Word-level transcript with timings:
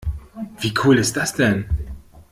Wie 0.59 0.73
cool 0.83 0.97
ist 0.97 1.15
das 1.15 1.35
denn? 1.35 1.65